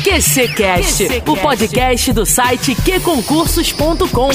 [0.00, 4.30] QCcast, o podcast do site qconcursos.com.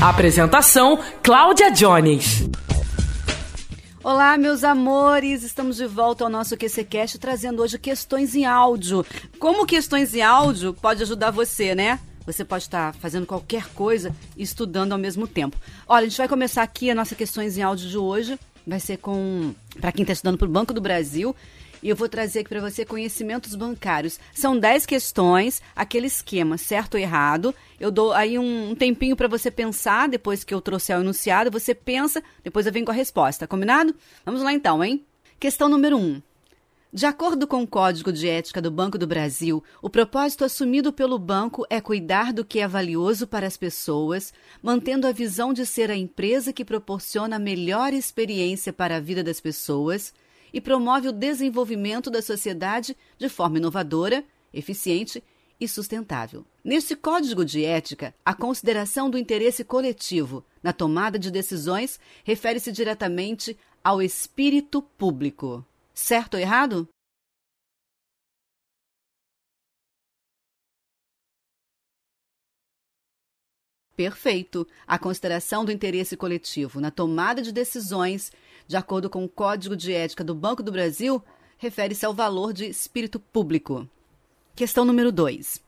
[0.00, 2.48] Apresentação: Cláudia Jones.
[4.02, 5.44] Olá, meus amores!
[5.44, 9.04] Estamos de volta ao nosso QCcast trazendo hoje questões em áudio.
[9.38, 12.00] Como questões em áudio pode ajudar você, né?
[12.24, 15.56] Você pode estar fazendo qualquer coisa e estudando ao mesmo tempo.
[15.86, 18.38] Olha, a gente vai começar aqui a nossa questões em áudio de hoje.
[18.66, 21.36] Vai ser com para quem está estudando para o Banco do Brasil
[21.82, 24.18] e eu vou trazer aqui para você conhecimentos bancários.
[24.34, 27.54] São 10 questões, aquele esquema, certo ou errado.
[27.78, 31.50] Eu dou aí um, um tempinho para você pensar, depois que eu trouxer o enunciado,
[31.50, 33.94] você pensa, depois eu venho com a resposta, combinado?
[34.24, 35.04] Vamos lá então, hein?
[35.38, 36.00] Questão número 1.
[36.00, 36.22] Um.
[36.92, 41.18] De acordo com o Código de Ética do Banco do Brasil, o propósito assumido pelo
[41.18, 44.32] banco é cuidar do que é valioso para as pessoas,
[44.62, 49.22] mantendo a visão de ser a empresa que proporciona a melhor experiência para a vida
[49.22, 50.14] das pessoas
[50.56, 54.24] e promove o desenvolvimento da sociedade de forma inovadora,
[54.54, 55.22] eficiente
[55.60, 56.46] e sustentável.
[56.64, 63.54] Neste código de ética, a consideração do interesse coletivo na tomada de decisões refere-se diretamente
[63.84, 65.62] ao espírito público.
[65.92, 66.88] Certo ou errado?
[73.96, 74.66] Perfeito.
[74.86, 78.30] A consideração do interesse coletivo na tomada de decisões,
[78.66, 81.22] de acordo com o Código de Ética do Banco do Brasil,
[81.58, 83.88] refere-se ao valor de espírito público.
[84.54, 85.62] Questão número 2.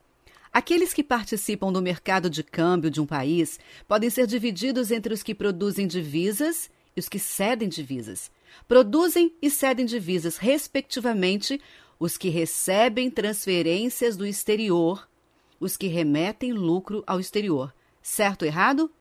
[0.51, 5.21] Aqueles que participam do mercado de câmbio de um país podem ser divididos entre os
[5.21, 8.31] que produzem divisas e os que cedem divisas.
[8.67, 11.61] Produzem e cedem divisas, respectivamente,
[11.99, 15.07] os que recebem transferências do exterior,
[15.59, 17.73] os que remetem lucro ao exterior.
[18.01, 18.91] Certo ou errado?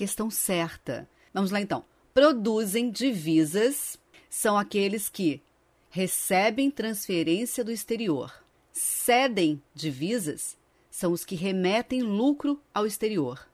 [0.00, 1.06] Questão certa.
[1.34, 1.84] Vamos lá então.
[2.14, 3.98] Produzem divisas
[4.30, 5.42] são aqueles que
[5.90, 8.32] recebem transferência do exterior.
[8.72, 10.56] Cedem divisas
[10.90, 13.46] são os que remetem lucro ao exterior.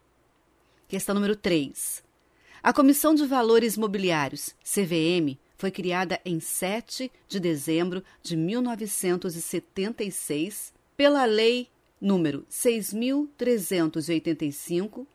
[0.86, 2.04] Questão número 3.
[2.62, 11.24] A Comissão de Valores Mobiliários, CVM, foi criada em 7 de dezembro de 1976 pela
[11.24, 11.68] Lei
[12.00, 15.08] número 6385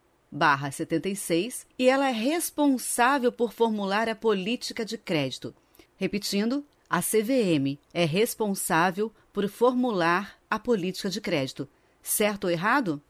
[0.72, 5.54] 76 e ela é responsável por formular a política de crédito.
[5.98, 11.68] Repetindo, a CVM é responsável por formular a política de crédito.
[12.02, 13.02] Certo ou errado?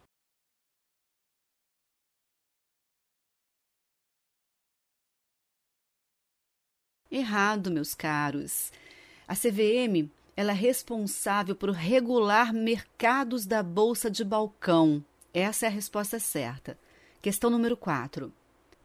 [7.09, 8.71] Errado, meus caros.
[9.27, 15.03] A CVM ela é responsável por regular mercados da bolsa de balcão.
[15.33, 16.77] Essa é a resposta certa.
[17.21, 18.33] Questão número 4.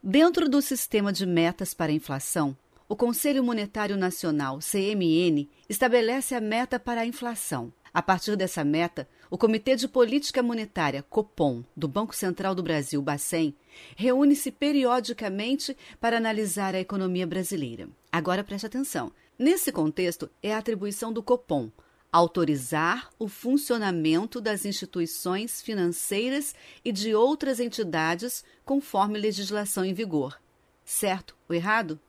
[0.02, 2.54] Dentro do sistema de metas para a inflação,
[2.86, 7.72] o Conselho Monetário Nacional, CMN, estabelece a meta para a inflação.
[7.94, 13.00] A partir dessa meta, o Comitê de Política Monetária, COPOM, do Banco Central do Brasil,
[13.00, 13.54] Bacen,
[13.96, 17.88] reúne-se periodicamente para analisar a economia brasileira.
[18.12, 19.10] Agora preste atenção.
[19.38, 21.70] Nesse contexto, é a atribuição do Copom
[22.12, 30.40] autorizar o funcionamento das instituições financeiras e de outras entidades conforme legislação em vigor.
[30.84, 32.00] Certo ou errado?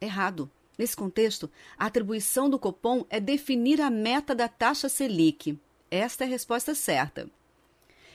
[0.00, 0.50] Errado.
[0.78, 5.58] Nesse contexto, a atribuição do Copom é definir a meta da taxa Selic.
[5.90, 7.30] Esta é a resposta certa.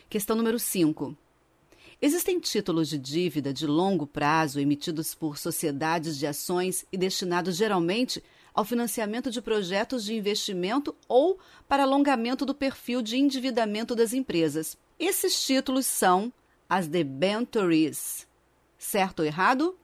[0.09, 1.17] Questão número 5.
[2.03, 8.23] Existem títulos de dívida de longo prazo emitidos por sociedades de ações e destinados geralmente
[8.55, 14.75] ao financiamento de projetos de investimento ou para alongamento do perfil de endividamento das empresas.
[14.97, 16.33] Esses títulos são
[16.67, 18.27] as debentures.
[18.79, 19.77] Certo ou errado?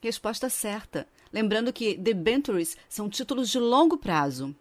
[0.00, 1.06] Resposta certa.
[1.30, 4.56] Lembrando que debentures são títulos de longo prazo.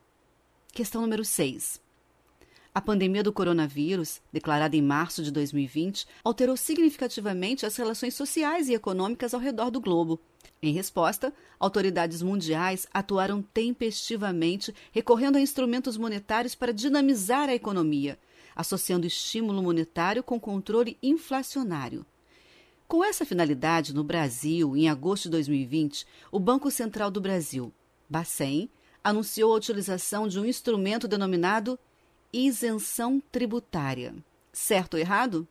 [0.74, 1.82] Questão número 6.
[2.74, 8.74] A pandemia do coronavírus, declarada em março de 2020, alterou significativamente as relações sociais e
[8.74, 10.18] econômicas ao redor do globo.
[10.62, 18.18] Em resposta, autoridades mundiais atuaram tempestivamente, recorrendo a instrumentos monetários para dinamizar a economia,
[18.56, 22.06] associando estímulo monetário com controle inflacionário.
[22.88, 27.74] Com essa finalidade, no Brasil, em agosto de 2020, o Banco Central do Brasil,
[28.10, 28.70] Bacen,
[29.04, 31.80] anunciou a utilização de um instrumento denominado
[32.34, 34.16] isenção tributária.
[34.54, 35.48] Certo ou errado?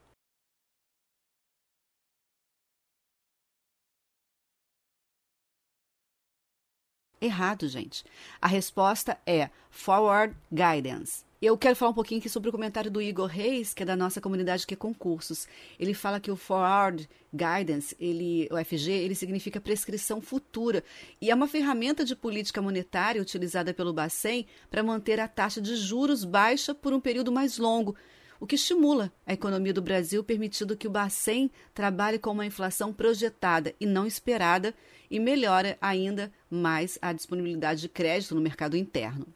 [7.20, 8.04] Errado, gente.
[8.40, 11.24] A resposta é Forward Guidance.
[11.42, 13.96] Eu quero falar um pouquinho aqui sobre o comentário do Igor Reis, que é da
[13.96, 15.48] nossa comunidade que é concursos.
[15.78, 20.84] Ele fala que o Forward Guidance, ele, o FG, ele significa prescrição futura
[21.18, 25.76] e é uma ferramenta de política monetária utilizada pelo Bacen para manter a taxa de
[25.76, 27.96] juros baixa por um período mais longo,
[28.38, 32.92] o que estimula a economia do Brasil, permitindo que o Bacen trabalhe com uma inflação
[32.92, 34.74] projetada e não esperada
[35.10, 39.26] e melhora ainda mais a disponibilidade de crédito no mercado interno.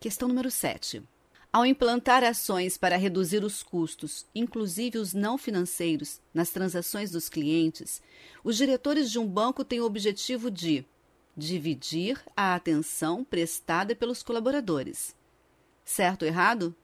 [0.00, 1.04] Questão número 7.
[1.54, 8.00] Ao implantar ações para reduzir os custos, inclusive os não financeiros, nas transações dos clientes,
[8.42, 10.82] os diretores de um banco têm o objetivo de
[11.36, 15.14] dividir a atenção prestada pelos colaboradores.
[15.84, 16.74] Certo ou errado?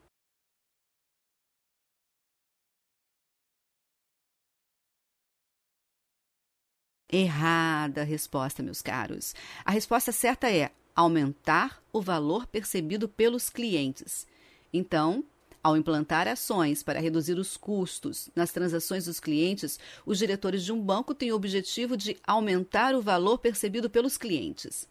[7.10, 9.34] Errada a resposta, meus caros.
[9.64, 14.27] A resposta certa é aumentar o valor percebido pelos clientes.
[14.72, 15.24] Então,
[15.62, 20.80] ao implantar ações para reduzir os custos nas transações dos clientes, os diretores de um
[20.80, 24.88] banco têm o objetivo de aumentar o valor percebido pelos clientes.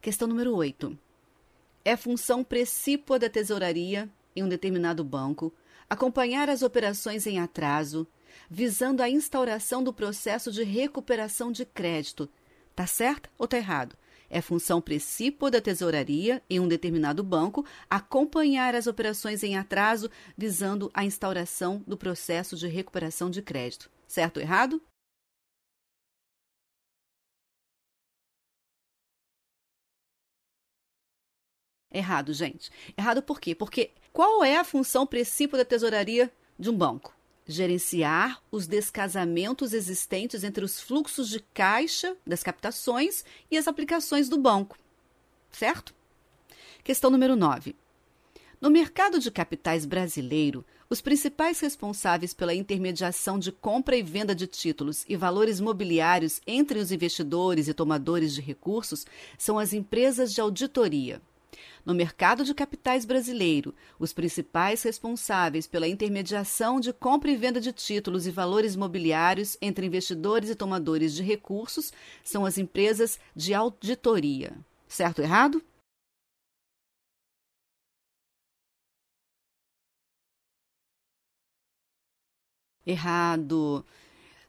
[0.00, 0.96] Questão número 8.
[1.84, 5.52] É função precípua da tesouraria em um determinado banco
[5.88, 8.06] acompanhar as operações em atraso,
[8.48, 12.28] visando a instauração do processo de recuperação de crédito.
[12.76, 13.96] Tá certo ou tá errado?
[14.30, 20.88] É função precípua da tesouraria em um determinado banco acompanhar as operações em atraso, visando
[20.94, 23.90] a instauração do processo de recuperação de crédito.
[24.06, 24.80] Certo ou errado?
[31.92, 32.70] Errado, gente.
[32.96, 33.54] Errado por quê?
[33.54, 37.19] Porque qual é a função precípua da tesouraria de um banco?
[37.46, 44.38] Gerenciar os descasamentos existentes entre os fluxos de caixa das captações e as aplicações do
[44.38, 44.76] banco.
[45.50, 45.94] Certo?
[46.84, 47.74] Questão número 9.
[48.60, 54.46] No mercado de capitais brasileiro, os principais responsáveis pela intermediação de compra e venda de
[54.46, 59.06] títulos e valores mobiliários entre os investidores e tomadores de recursos
[59.38, 61.22] são as empresas de auditoria.
[61.84, 67.72] No mercado de capitais brasileiro, os principais responsáveis pela intermediação de compra e venda de
[67.72, 71.92] títulos e valores mobiliários entre investidores e tomadores de recursos
[72.22, 74.52] são as empresas de auditoria.
[74.88, 75.62] Certo ou errado?
[82.86, 83.84] Errado.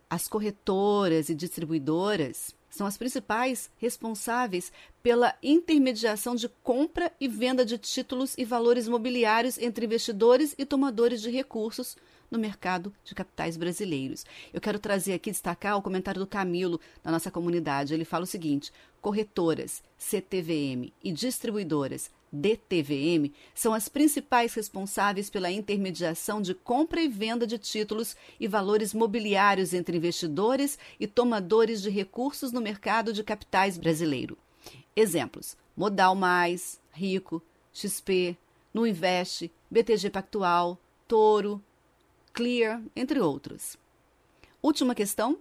[0.10, 4.72] As corretoras e distribuidoras são as principais responsáveis
[5.04, 11.22] pela intermediação de compra e venda de títulos e valores mobiliários entre investidores e tomadores
[11.22, 11.98] de recursos
[12.32, 14.26] no mercado de capitais brasileiros.
[14.54, 17.94] Eu quero trazer aqui, destacar o comentário do Camilo, da nossa comunidade.
[17.94, 18.72] Ele fala o seguinte:
[19.02, 27.46] corretoras, CTVM e distribuidoras DTVM, são as principais responsáveis pela intermediação de compra e venda
[27.46, 33.78] de títulos e valores mobiliários entre investidores e tomadores de recursos no mercado de capitais
[33.78, 34.38] brasileiro.
[34.96, 37.42] Exemplos: Modal Mais, Rico,
[37.74, 38.38] XP,
[38.74, 40.78] Nuinvest, BTG Pactual,
[41.08, 41.62] Toro,
[42.34, 43.78] Clear, entre outros.
[44.62, 45.38] Última questão,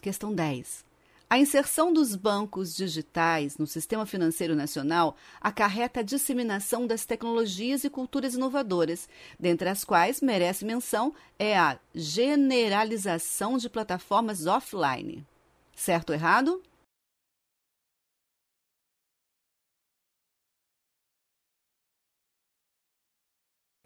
[0.00, 0.85] questão 10.
[1.28, 7.90] A inserção dos bancos digitais no sistema financeiro nacional acarreta a disseminação das tecnologias e
[7.90, 9.08] culturas inovadoras,
[9.38, 15.26] dentre as quais merece menção é a generalização de plataformas offline.
[15.74, 16.62] Certo ou errado?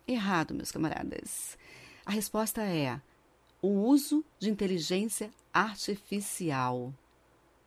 [0.07, 1.57] Errado, meus camaradas.
[2.05, 3.01] A resposta é
[3.63, 6.93] o uso de inteligência artificial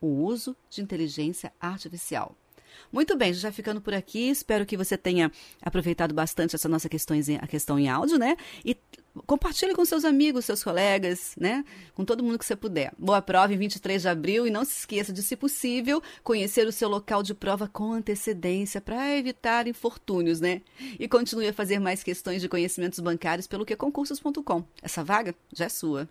[0.04, 2.36] o uso de inteligência artificial.
[2.92, 5.32] Muito bem, já ficando por aqui, espero que você tenha
[5.62, 8.36] aproveitado bastante essa nossa questão, a questão em áudio, né?
[8.66, 8.78] E
[9.28, 11.64] compartilhe com seus amigos, seus colegas, né?
[11.94, 12.92] Com todo mundo que você puder.
[12.98, 16.72] Boa prova em 23 de abril e não se esqueça de, se possível, conhecer o
[16.72, 20.62] seu local de prova com antecedência para evitar infortúnios, né?
[21.00, 24.64] E continue a fazer mais questões de conhecimentos bancários pelo que concursos.com.
[24.82, 26.10] Essa vaga já é sua.